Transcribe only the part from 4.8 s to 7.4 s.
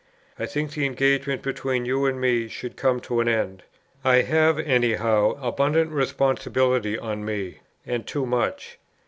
how abundant responsibility on